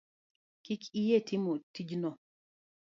Kik 0.63 0.83
iyie 0.99 1.17
timo 1.27 1.53
tijno? 1.73 2.11